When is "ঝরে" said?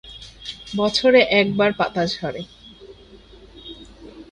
2.07-2.41